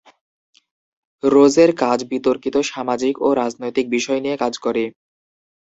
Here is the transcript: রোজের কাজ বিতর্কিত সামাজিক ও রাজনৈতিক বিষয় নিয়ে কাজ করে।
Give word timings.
রোজের 1.23 1.71
কাজ 1.83 1.99
বিতর্কিত 2.11 2.55
সামাজিক 2.71 3.15
ও 3.21 3.37
রাজনৈতিক 3.41 3.85
বিষয় 3.95 4.19
নিয়ে 4.21 4.37
কাজ 4.37 4.53
করে। 4.65 4.83